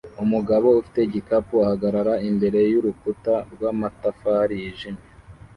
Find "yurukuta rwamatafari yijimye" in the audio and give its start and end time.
2.71-5.03